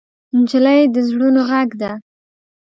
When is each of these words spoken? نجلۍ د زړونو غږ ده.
نجلۍ 0.39 0.81
د 0.93 0.95
زړونو 1.09 1.41
غږ 1.49 1.69
ده. 1.81 1.91